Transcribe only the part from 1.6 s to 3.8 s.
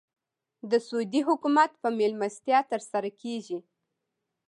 په مېلمستیا تر سره کېږي.